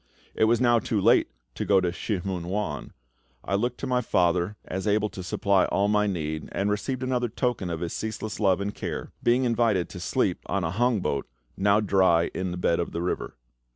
[0.33, 2.91] It was now too late to go on to Shih mun wan.
[3.45, 7.29] I looked to my FATHER as able to supply all my need, and received another
[7.29, 11.27] token of His ceaseless love and care, being invited to sleep on a hong boat,
[11.55, 13.35] now dry in the bed of the river.